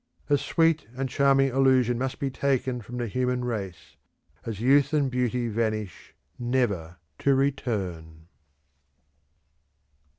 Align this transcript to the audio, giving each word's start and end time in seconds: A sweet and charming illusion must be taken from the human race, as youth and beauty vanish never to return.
A 0.31 0.37
sweet 0.39 0.87
and 0.97 1.07
charming 1.07 1.49
illusion 1.49 1.99
must 1.99 2.17
be 2.17 2.31
taken 2.31 2.81
from 2.81 2.97
the 2.97 3.05
human 3.05 3.45
race, 3.45 3.97
as 4.47 4.59
youth 4.59 4.93
and 4.93 5.11
beauty 5.11 5.47
vanish 5.47 6.15
never 6.39 6.97
to 7.19 7.35
return. 7.35 8.25